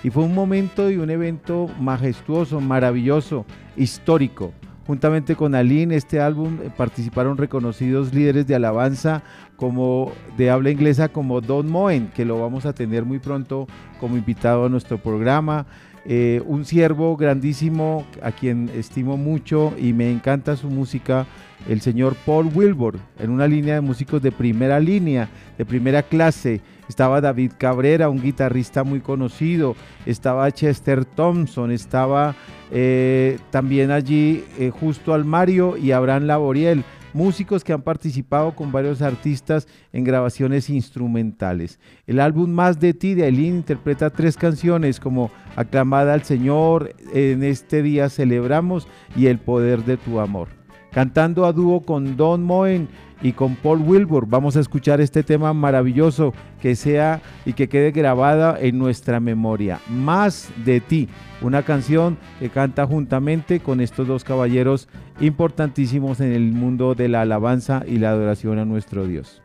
y 0.02 0.10
fue 0.10 0.24
un 0.24 0.34
momento 0.34 0.90
y 0.90 0.96
un 0.96 1.10
evento 1.10 1.68
majestuoso, 1.80 2.60
maravilloso, 2.60 3.46
histórico. 3.76 4.52
Juntamente 4.86 5.36
con 5.36 5.54
Aline, 5.54 5.94
este 5.94 6.20
álbum 6.20 6.58
eh, 6.62 6.70
participaron 6.76 7.38
reconocidos 7.38 8.12
líderes 8.12 8.48
de 8.48 8.56
alabanza 8.56 9.22
como 9.56 10.10
de 10.36 10.50
habla 10.50 10.70
inglesa 10.70 11.08
como 11.08 11.40
Don 11.40 11.70
Moen, 11.70 12.08
que 12.08 12.24
lo 12.24 12.40
vamos 12.40 12.66
a 12.66 12.72
tener 12.72 13.04
muy 13.04 13.20
pronto 13.20 13.68
como 14.00 14.16
invitado 14.16 14.64
a 14.64 14.68
nuestro 14.68 14.98
programa. 14.98 15.66
Eh, 16.04 16.42
un 16.46 16.64
siervo 16.64 17.16
grandísimo 17.16 18.04
a 18.22 18.32
quien 18.32 18.68
estimo 18.74 19.16
mucho 19.16 19.72
y 19.78 19.92
me 19.92 20.10
encanta 20.10 20.56
su 20.56 20.68
música, 20.68 21.26
el 21.68 21.80
señor 21.80 22.16
Paul 22.26 22.50
Wilbur, 22.52 22.98
en 23.20 23.30
una 23.30 23.46
línea 23.46 23.74
de 23.74 23.80
músicos 23.82 24.20
de 24.20 24.32
primera 24.32 24.80
línea, 24.80 25.28
de 25.56 25.64
primera 25.64 26.02
clase. 26.02 26.60
Estaba 26.88 27.20
David 27.20 27.52
Cabrera, 27.56 28.08
un 28.08 28.20
guitarrista 28.20 28.82
muy 28.82 29.00
conocido, 29.00 29.76
estaba 30.04 30.50
Chester 30.50 31.04
Thompson, 31.04 31.70
estaba 31.70 32.34
eh, 32.72 33.38
también 33.50 33.92
allí 33.92 34.44
eh, 34.58 34.70
justo 34.70 35.14
al 35.14 35.24
Mario 35.24 35.76
y 35.76 35.92
Abraham 35.92 36.24
Laboriel, 36.24 36.84
músicos 37.12 37.64
que 37.64 37.72
han 37.72 37.82
participado 37.82 38.54
con 38.54 38.72
varios 38.72 39.02
artistas 39.02 39.66
en 39.92 40.04
grabaciones 40.04 40.70
instrumentales. 40.70 41.78
El 42.06 42.20
álbum 42.20 42.50
Más 42.50 42.80
de 42.80 42.94
ti 42.94 43.14
de 43.14 43.24
Aileen 43.24 43.56
interpreta 43.56 44.10
tres 44.10 44.36
canciones 44.36 45.00
como 45.00 45.30
Aclamada 45.56 46.14
al 46.14 46.22
Señor, 46.22 46.94
En 47.12 47.42
este 47.42 47.82
día 47.82 48.08
celebramos 48.08 48.88
y 49.16 49.26
El 49.26 49.38
poder 49.38 49.84
de 49.84 49.96
tu 49.96 50.20
amor. 50.20 50.61
Cantando 50.92 51.46
a 51.46 51.52
dúo 51.52 51.80
con 51.80 52.18
Don 52.18 52.42
Moen 52.42 52.86
y 53.22 53.32
con 53.32 53.56
Paul 53.56 53.80
Wilbur, 53.80 54.26
vamos 54.26 54.56
a 54.56 54.60
escuchar 54.60 55.00
este 55.00 55.22
tema 55.22 55.54
maravilloso 55.54 56.34
que 56.60 56.76
sea 56.76 57.22
y 57.46 57.54
que 57.54 57.68
quede 57.68 57.92
grabada 57.92 58.58
en 58.60 58.78
nuestra 58.78 59.18
memoria. 59.18 59.80
Más 59.88 60.50
de 60.66 60.80
ti, 60.80 61.08
una 61.40 61.62
canción 61.62 62.18
que 62.38 62.50
canta 62.50 62.86
juntamente 62.86 63.60
con 63.60 63.80
estos 63.80 64.06
dos 64.06 64.22
caballeros 64.22 64.88
importantísimos 65.18 66.20
en 66.20 66.32
el 66.32 66.52
mundo 66.52 66.94
de 66.94 67.08
la 67.08 67.22
alabanza 67.22 67.84
y 67.86 67.96
la 67.96 68.10
adoración 68.10 68.58
a 68.58 68.66
nuestro 68.66 69.06
Dios. 69.06 69.40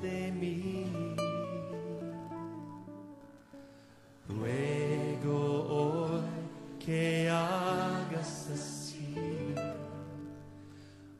de 0.01 0.31
mí. 0.31 0.87
Ruego 4.27 5.39
hoy 5.69 6.21
que 6.83 7.29
hagas 7.29 8.49
así, 8.53 9.15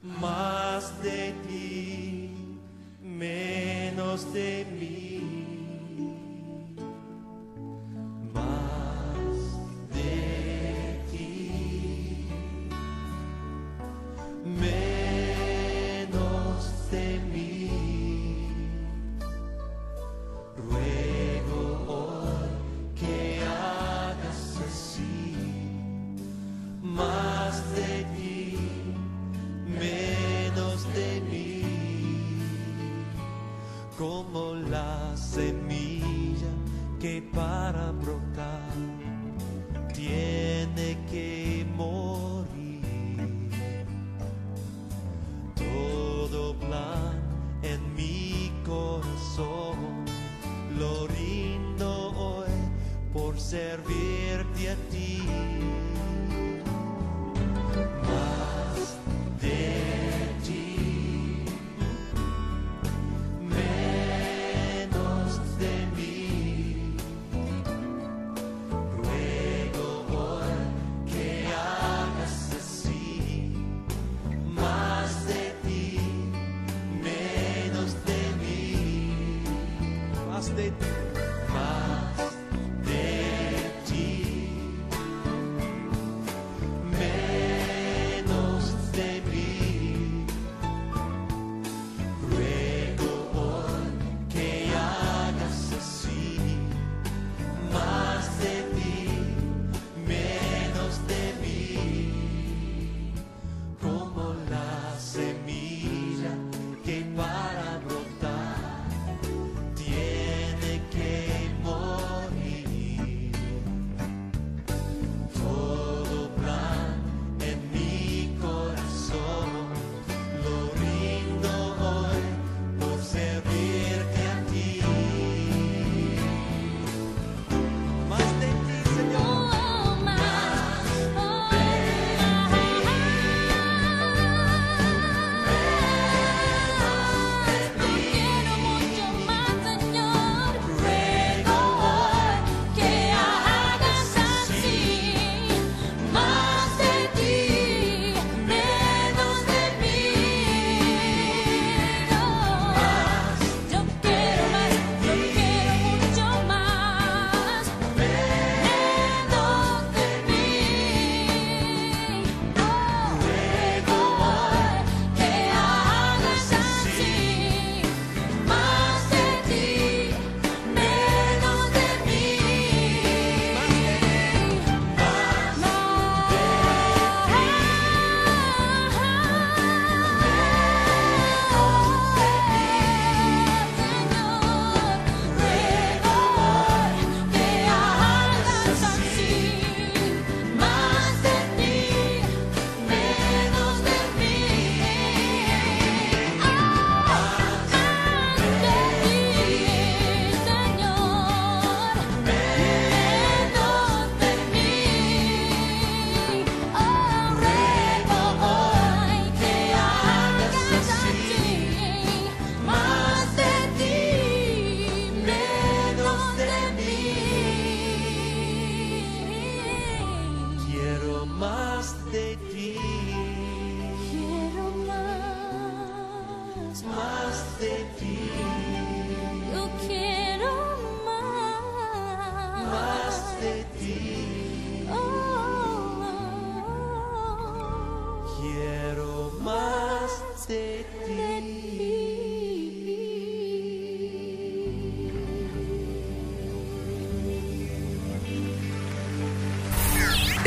más 0.01 1.01
de 1.03 1.33
ti, 1.47 2.31
menos 3.01 4.33
de 4.33 4.65
mí. 4.71 4.80
Por 53.51 54.00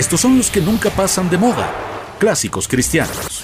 Estos 0.04 0.20
son 0.20 0.36
los 0.36 0.50
que 0.50 0.60
nunca 0.60 0.90
pasan 0.90 1.30
de 1.30 1.38
moda. 1.38 1.72
Clásicos 2.18 2.68
cristianos. 2.68 3.42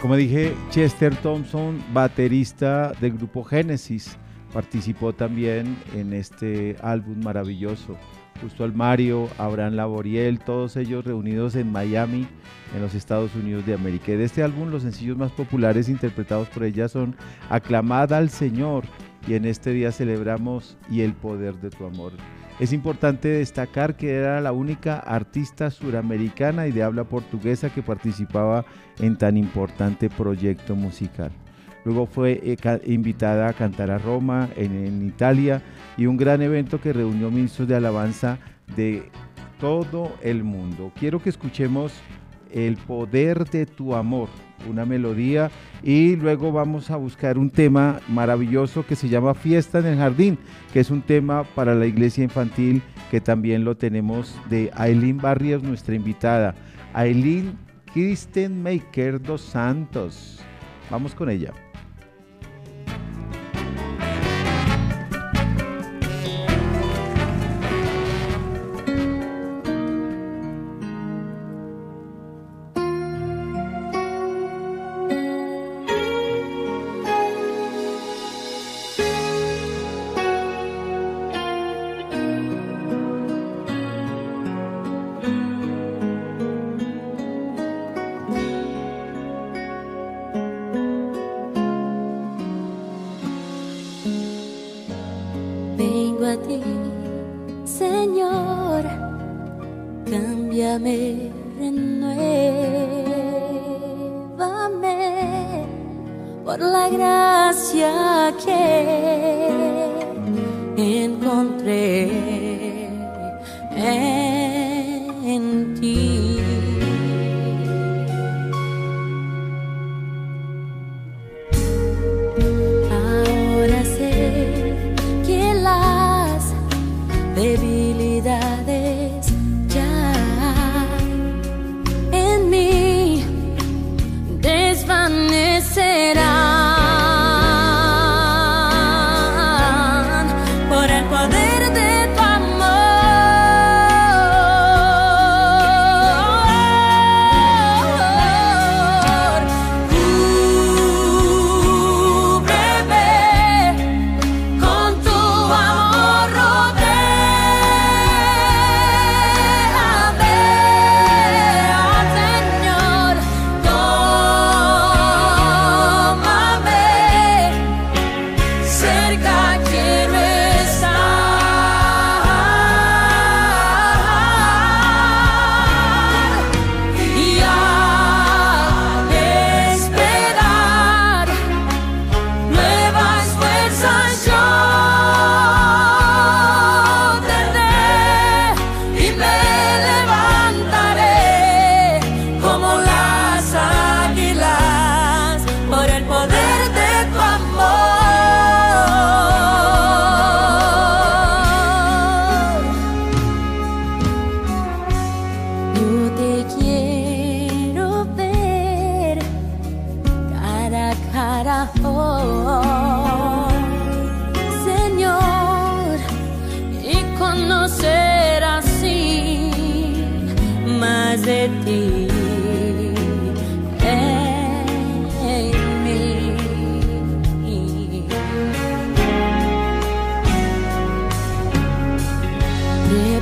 Como 0.00 0.14
dije, 0.14 0.54
Chester 0.70 1.16
Thompson, 1.16 1.82
baterista 1.92 2.92
del 3.00 3.14
grupo 3.14 3.42
Genesis, 3.42 4.16
participó 4.52 5.12
también 5.12 5.76
en 5.92 6.12
este 6.12 6.76
álbum 6.80 7.20
maravilloso. 7.20 7.96
Justo 8.40 8.62
al 8.62 8.72
Mario, 8.72 9.28
Abraham 9.38 9.74
Laboriel, 9.74 10.38
todos 10.38 10.76
ellos 10.76 11.04
reunidos 11.04 11.56
en 11.56 11.72
Miami, 11.72 12.28
en 12.76 12.80
los 12.80 12.94
Estados 12.94 13.34
Unidos 13.34 13.66
de 13.66 13.74
América. 13.74 14.12
Y 14.12 14.16
de 14.18 14.24
este 14.24 14.44
álbum, 14.44 14.70
los 14.70 14.84
sencillos 14.84 15.16
más 15.16 15.32
populares 15.32 15.88
interpretados 15.88 16.46
por 16.46 16.62
ella 16.62 16.88
son 16.88 17.16
Aclamada 17.50 18.18
al 18.18 18.30
Señor 18.30 18.84
y 19.26 19.34
en 19.34 19.44
este 19.44 19.70
día 19.70 19.92
celebramos 19.92 20.76
y 20.90 21.02
el 21.02 21.14
poder 21.14 21.54
de 21.56 21.70
tu 21.70 21.84
amor. 21.84 22.12
Es 22.60 22.72
importante 22.72 23.28
destacar 23.28 23.96
que 23.96 24.14
era 24.14 24.40
la 24.40 24.52
única 24.52 24.98
artista 24.98 25.70
suramericana 25.70 26.66
y 26.66 26.72
de 26.72 26.82
habla 26.82 27.04
portuguesa 27.04 27.70
que 27.70 27.82
participaba 27.82 28.64
en 29.00 29.16
tan 29.16 29.36
importante 29.36 30.10
proyecto 30.10 30.76
musical. 30.76 31.32
Luego 31.84 32.06
fue 32.06 32.40
eh, 32.44 32.80
invitada 32.86 33.48
a 33.48 33.52
cantar 33.52 33.90
a 33.90 33.98
Roma, 33.98 34.48
en 34.56 35.04
Italia, 35.04 35.62
y 35.96 36.06
un 36.06 36.16
gran 36.16 36.42
evento 36.42 36.80
que 36.80 36.92
reunió 36.92 37.30
ministros 37.30 37.66
de 37.66 37.74
alabanza 37.74 38.38
de 38.76 39.10
todo 39.58 40.12
el 40.22 40.44
mundo. 40.44 40.92
Quiero 40.98 41.20
que 41.20 41.30
escuchemos 41.30 41.92
El 42.52 42.76
poder 42.76 43.48
de 43.50 43.66
tu 43.66 43.94
amor, 43.94 44.28
una 44.68 44.84
melodía, 44.84 45.50
y 45.82 46.16
luego 46.16 46.52
vamos 46.52 46.90
a 46.90 46.96
buscar 46.96 47.38
un 47.38 47.50
tema 47.50 48.00
maravilloso 48.08 48.86
que 48.86 48.96
se 48.96 49.08
llama 49.08 49.34
Fiesta 49.34 49.78
en 49.78 49.86
el 49.86 49.98
Jardín, 49.98 50.38
que 50.72 50.80
es 50.80 50.90
un 50.90 51.02
tema 51.02 51.44
para 51.54 51.74
la 51.74 51.86
iglesia 51.86 52.24
infantil 52.24 52.82
que 53.10 53.20
también 53.20 53.64
lo 53.64 53.76
tenemos 53.76 54.38
de 54.48 54.70
Aileen 54.74 55.18
Barrios, 55.18 55.62
nuestra 55.62 55.94
invitada. 55.94 56.54
Aileen 56.94 57.58
Kristen 57.92 58.62
Maker 58.62 59.20
dos 59.20 59.42
Santos. 59.42 60.40
Vamos 60.90 61.14
con 61.14 61.28
ella. 61.28 61.52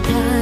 다 0.02 0.39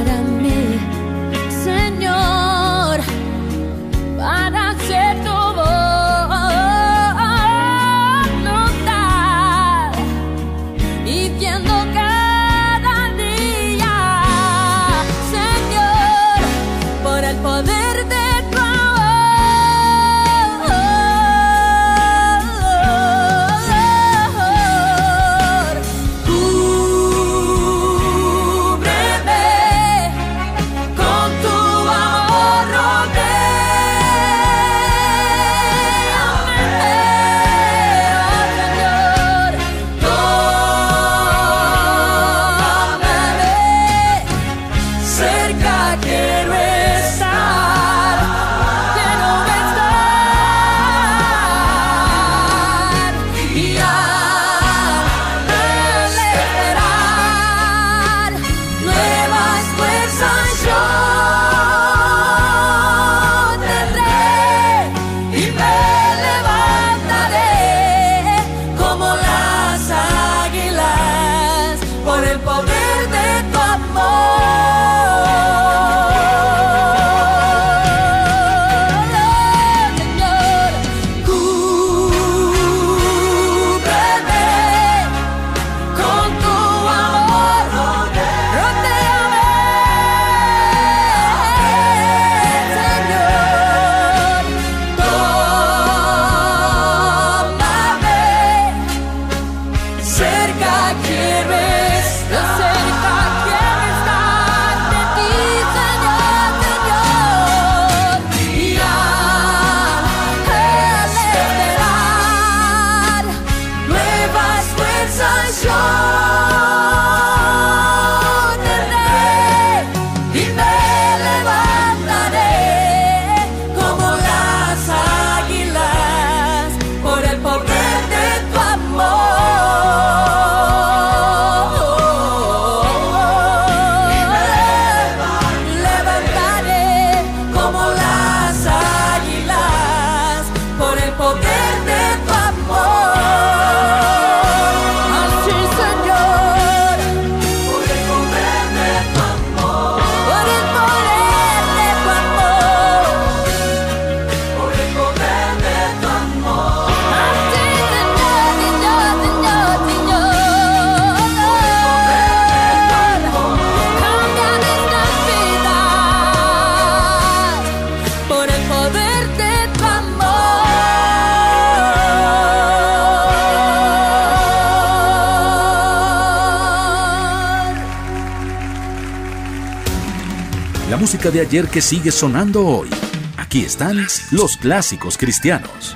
de 181.31 181.41
ayer 181.41 181.67
que 181.67 181.81
sigue 181.81 182.11
sonando 182.11 182.65
hoy. 182.65 182.89
Aquí 183.37 183.63
están 183.63 183.97
los 184.31 184.57
clásicos 184.57 185.17
cristianos. 185.17 185.95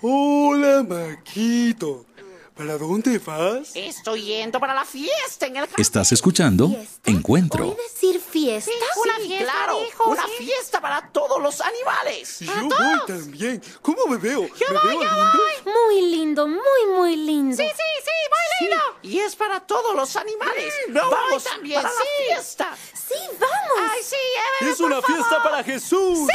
Hola, 0.00 0.82
Maquito. 0.82 2.06
¿Para 2.56 2.78
dónde 2.78 3.18
vas? 3.18 3.72
Estoy 3.74 4.22
yendo 4.24 4.58
para 4.58 4.72
la 4.74 4.86
fiesta 4.86 5.44
en 5.46 5.56
el 5.56 5.62
jardín. 5.66 5.76
Estás 5.78 6.10
escuchando 6.12 6.68
¿Fiesta? 6.68 7.10
Encuentro. 7.10 7.68
¿Oí 7.68 7.76
decir 7.76 8.18
fiesta? 8.18 8.70
Una 8.96 9.16
Sí, 9.18 9.26
fiesta, 9.28 9.52
claro, 9.52 9.80
dijo, 9.84 10.04
una 10.08 10.22
sí. 10.26 10.32
fiesta 10.44 10.80
para 10.80 11.06
todos 11.10 11.42
los 11.42 11.60
animales. 11.60 12.38
Yo 12.40 12.52
voy 12.62 13.06
también. 13.06 13.62
¿Cómo 13.82 14.06
me 14.06 14.16
veo? 14.16 14.46
Yo 14.46 14.66
¿Me 14.70 14.78
voy, 14.78 14.88
veo 14.88 15.02
yo 15.02 15.08
lindo? 15.10 15.70
Muy 15.70 16.00
lindo, 16.10 16.48
muy, 16.48 16.96
muy 16.96 17.16
lindo. 17.16 17.56
Sí, 17.58 17.64
sí, 17.68 18.02
sí, 18.04 18.10
muy 18.30 18.68
lindo. 18.70 18.82
Y 19.02 19.18
es 19.18 19.36
para 19.36 19.60
todos 19.60 19.94
los 19.94 20.16
animales. 20.16 20.72
Vamos 20.88 21.44
también, 21.44 21.82
para 21.82 21.92
la 21.94 22.00
fiesta. 22.26 22.74
Sí, 22.94 23.14
vamos. 23.38 23.90
Ay, 23.92 24.00
sí, 24.02 24.16
Evelyn, 24.60 24.72
Es 24.74 24.80
una 24.80 24.96
por 25.02 25.04
fiesta 25.04 25.28
favor. 25.28 25.42
para 25.50 25.62
Jesús. 25.62 26.28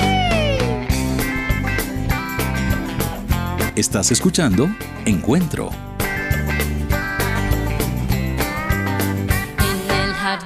Estás 3.76 4.12
escuchando 4.12 4.68
Encuentro. 5.06 5.72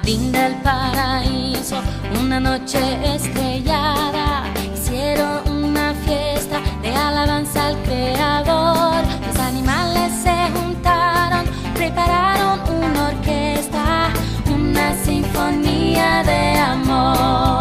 El 0.06 0.12
jardín 0.12 0.32
del 0.32 0.54
paraíso, 0.62 1.80
una 2.20 2.38
noche 2.38 2.78
estrellada, 3.14 4.44
hicieron 4.72 5.64
una 5.64 5.94
fiesta 6.06 6.60
de 6.80 6.94
alabanza 6.94 7.66
al 7.68 7.82
Creador. 7.82 9.02
Los 9.26 9.36
animales 9.38 10.12
se 10.22 10.34
juntaron, 10.54 11.44
prepararon 11.74 12.60
una 12.68 13.08
orquesta, 13.08 14.10
una 14.54 14.94
sinfonía 15.04 16.22
de 16.22 16.58
amor. 16.58 17.55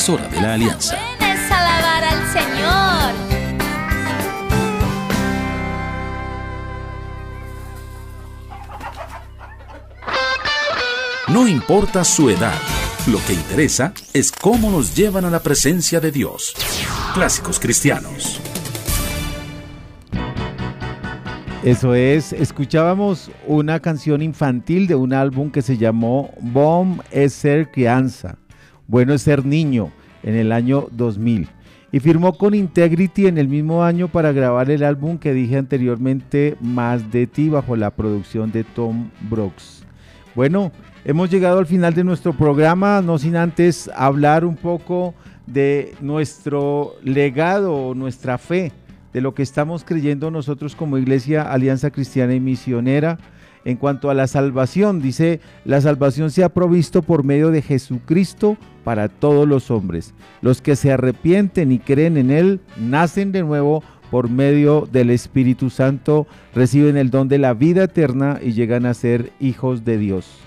Emisora 0.00 0.28
de 0.28 0.40
la 0.40 0.54
Alianza. 0.54 0.96
Ven 0.96 1.30
es 1.30 1.50
alabar 1.50 2.04
al 2.04 2.32
Señor. 2.32 3.14
No 11.28 11.46
importa 11.46 12.02
su 12.04 12.30
edad, 12.30 12.58
lo 13.08 13.18
que 13.26 13.34
interesa 13.34 13.92
es 14.14 14.32
cómo 14.32 14.70
nos 14.70 14.96
llevan 14.96 15.26
a 15.26 15.30
la 15.30 15.40
presencia 15.40 16.00
de 16.00 16.10
Dios. 16.10 16.54
Clásicos 17.12 17.60
cristianos. 17.60 18.40
Eso 21.62 21.94
es, 21.94 22.32
escuchábamos 22.32 23.30
una 23.46 23.80
canción 23.80 24.22
infantil 24.22 24.86
de 24.86 24.94
un 24.94 25.12
álbum 25.12 25.50
que 25.50 25.60
se 25.60 25.76
llamó 25.76 26.32
Bom 26.40 27.00
es 27.10 27.34
ser 27.34 27.70
crianza, 27.70 28.38
bueno 28.90 29.14
es 29.14 29.22
ser 29.22 29.46
niño, 29.46 29.92
en 30.24 30.34
el 30.34 30.50
año 30.50 30.88
2000. 30.90 31.48
Y 31.92 32.00
firmó 32.00 32.36
con 32.36 32.54
Integrity 32.54 33.28
en 33.28 33.38
el 33.38 33.46
mismo 33.46 33.84
año 33.84 34.08
para 34.08 34.32
grabar 34.32 34.68
el 34.68 34.82
álbum 34.82 35.18
que 35.18 35.32
dije 35.32 35.56
anteriormente, 35.56 36.56
Más 36.60 37.12
de 37.12 37.28
ti, 37.28 37.48
bajo 37.48 37.76
la 37.76 37.90
producción 37.90 38.50
de 38.50 38.64
Tom 38.64 39.10
Brooks. 39.28 39.84
Bueno, 40.34 40.72
hemos 41.04 41.30
llegado 41.30 41.60
al 41.60 41.66
final 41.66 41.94
de 41.94 42.04
nuestro 42.04 42.32
programa, 42.32 43.00
no 43.00 43.16
sin 43.18 43.36
antes 43.36 43.88
hablar 43.94 44.44
un 44.44 44.56
poco 44.56 45.14
de 45.46 45.94
nuestro 46.00 46.96
legado, 47.04 47.94
nuestra 47.94 48.38
fe, 48.38 48.72
de 49.12 49.20
lo 49.20 49.34
que 49.34 49.42
estamos 49.44 49.84
creyendo 49.84 50.32
nosotros 50.32 50.74
como 50.74 50.98
Iglesia 50.98 51.42
Alianza 51.42 51.90
Cristiana 51.90 52.34
y 52.34 52.40
Misionera. 52.40 53.18
En 53.64 53.76
cuanto 53.76 54.10
a 54.10 54.14
la 54.14 54.26
salvación, 54.26 55.00
dice, 55.00 55.40
la 55.64 55.80
salvación 55.80 56.30
se 56.30 56.44
ha 56.44 56.48
provisto 56.48 57.02
por 57.02 57.24
medio 57.24 57.50
de 57.50 57.62
Jesucristo 57.62 58.56
para 58.84 59.08
todos 59.08 59.46
los 59.46 59.70
hombres. 59.70 60.14
Los 60.40 60.62
que 60.62 60.76
se 60.76 60.92
arrepienten 60.92 61.70
y 61.70 61.78
creen 61.78 62.16
en 62.16 62.30
Él 62.30 62.60
nacen 62.78 63.32
de 63.32 63.42
nuevo 63.42 63.82
por 64.10 64.28
medio 64.28 64.88
del 64.90 65.10
Espíritu 65.10 65.70
Santo, 65.70 66.26
reciben 66.54 66.96
el 66.96 67.10
don 67.10 67.28
de 67.28 67.38
la 67.38 67.54
vida 67.54 67.84
eterna 67.84 68.40
y 68.42 68.52
llegan 68.52 68.86
a 68.86 68.94
ser 68.94 69.30
hijos 69.38 69.84
de 69.84 69.98
Dios. 69.98 70.38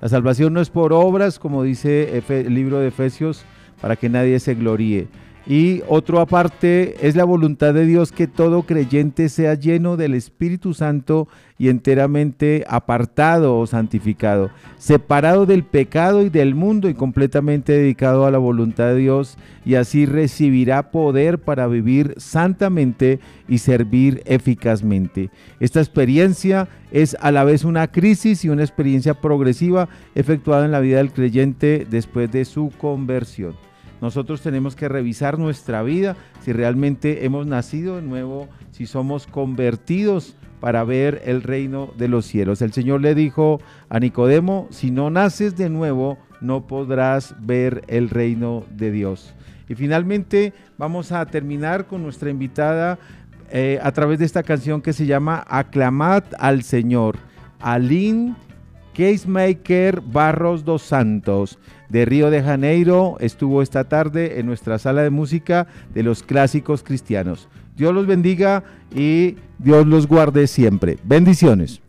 La 0.00 0.08
salvación 0.08 0.54
no 0.54 0.60
es 0.60 0.70
por 0.70 0.92
obras, 0.94 1.38
como 1.38 1.62
dice 1.62 2.22
el 2.28 2.54
libro 2.54 2.78
de 2.78 2.88
Efesios, 2.88 3.44
para 3.80 3.96
que 3.96 4.08
nadie 4.08 4.40
se 4.40 4.54
gloríe. 4.54 5.08
Y 5.50 5.82
otro 5.88 6.20
aparte 6.20 6.94
es 7.04 7.16
la 7.16 7.24
voluntad 7.24 7.74
de 7.74 7.84
Dios 7.84 8.12
que 8.12 8.28
todo 8.28 8.62
creyente 8.62 9.28
sea 9.28 9.54
lleno 9.54 9.96
del 9.96 10.14
Espíritu 10.14 10.74
Santo 10.74 11.26
y 11.58 11.70
enteramente 11.70 12.64
apartado 12.68 13.58
o 13.58 13.66
santificado, 13.66 14.52
separado 14.78 15.46
del 15.46 15.64
pecado 15.64 16.22
y 16.22 16.28
del 16.28 16.54
mundo 16.54 16.88
y 16.88 16.94
completamente 16.94 17.72
dedicado 17.72 18.26
a 18.26 18.30
la 18.30 18.38
voluntad 18.38 18.90
de 18.90 18.98
Dios 18.98 19.38
y 19.64 19.74
así 19.74 20.06
recibirá 20.06 20.92
poder 20.92 21.40
para 21.40 21.66
vivir 21.66 22.14
santamente 22.18 23.18
y 23.48 23.58
servir 23.58 24.22
eficazmente. 24.26 25.30
Esta 25.58 25.80
experiencia 25.80 26.68
es 26.92 27.16
a 27.20 27.32
la 27.32 27.42
vez 27.42 27.64
una 27.64 27.88
crisis 27.88 28.44
y 28.44 28.50
una 28.50 28.62
experiencia 28.62 29.14
progresiva 29.14 29.88
efectuada 30.14 30.64
en 30.64 30.70
la 30.70 30.78
vida 30.78 30.98
del 30.98 31.12
creyente 31.12 31.88
después 31.90 32.30
de 32.30 32.44
su 32.44 32.70
conversión. 32.78 33.69
Nosotros 34.00 34.40
tenemos 34.40 34.76
que 34.76 34.88
revisar 34.88 35.38
nuestra 35.38 35.82
vida, 35.82 36.16
si 36.40 36.52
realmente 36.52 37.24
hemos 37.24 37.46
nacido 37.46 37.96
de 37.96 38.02
nuevo, 38.02 38.48
si 38.70 38.86
somos 38.86 39.26
convertidos 39.26 40.36
para 40.60 40.84
ver 40.84 41.22
el 41.24 41.42
reino 41.42 41.92
de 41.96 42.08
los 42.08 42.26
cielos. 42.26 42.62
El 42.62 42.72
Señor 42.72 43.00
le 43.00 43.14
dijo 43.14 43.60
a 43.88 43.98
Nicodemo, 43.98 44.68
si 44.70 44.90
no 44.90 45.10
naces 45.10 45.56
de 45.56 45.70
nuevo, 45.70 46.18
no 46.40 46.66
podrás 46.66 47.34
ver 47.40 47.82
el 47.88 48.10
reino 48.10 48.64
de 48.70 48.90
Dios. 48.90 49.34
Y 49.68 49.74
finalmente 49.74 50.52
vamos 50.78 51.12
a 51.12 51.24
terminar 51.26 51.86
con 51.86 52.02
nuestra 52.02 52.30
invitada 52.30 52.98
eh, 53.50 53.78
a 53.82 53.92
través 53.92 54.18
de 54.18 54.24
esta 54.24 54.42
canción 54.42 54.82
que 54.82 54.92
se 54.92 55.06
llama 55.06 55.44
Aclamad 55.48 56.24
al 56.38 56.62
Señor. 56.62 57.16
Aline 57.58 58.34
Casemaker 58.94 60.00
Barros 60.00 60.64
dos 60.64 60.82
Santos 60.82 61.58
de 61.88 62.04
Río 62.04 62.30
de 62.30 62.42
Janeiro 62.42 63.16
estuvo 63.20 63.62
esta 63.62 63.84
tarde 63.84 64.38
en 64.40 64.46
nuestra 64.46 64.78
sala 64.78 65.02
de 65.02 65.10
música 65.10 65.66
de 65.94 66.02
los 66.02 66.22
clásicos 66.22 66.82
cristianos. 66.82 67.48
Dios 67.76 67.94
los 67.94 68.06
bendiga 68.06 68.62
y 68.94 69.36
Dios 69.58 69.86
los 69.86 70.06
guarde 70.06 70.46
siempre. 70.46 70.98
Bendiciones. 71.04 71.80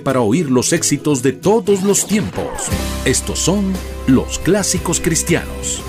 para 0.00 0.20
oír 0.20 0.50
los 0.50 0.72
éxitos 0.72 1.22
de 1.22 1.32
todos 1.32 1.82
los 1.82 2.06
tiempos. 2.06 2.68
Estos 3.04 3.38
son 3.38 3.72
los 4.06 4.38
clásicos 4.38 5.00
cristianos. 5.00 5.82